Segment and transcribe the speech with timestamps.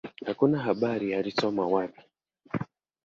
[0.27, 2.01] Hakuna habari alisoma wapi.